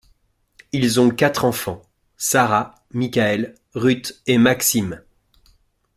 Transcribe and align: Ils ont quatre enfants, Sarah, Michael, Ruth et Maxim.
Ils 0.71 0.99
ont 0.99 1.11
quatre 1.11 1.45
enfants, 1.45 1.83
Sarah, 2.17 2.73
Michael, 2.91 3.53
Ruth 3.75 4.19
et 4.25 4.39
Maxim. 4.39 4.99